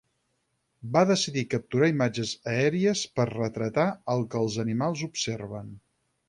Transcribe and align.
Va 0.95 1.01
decidir 1.09 1.43
capturar 1.51 1.89
imatges 1.93 2.31
aèries 2.55 3.03
per 3.19 3.27
retratar 3.33 3.85
el 4.15 4.25
que 4.33 4.43
els 4.45 4.59
animals 4.65 5.05
observen. 5.11 5.71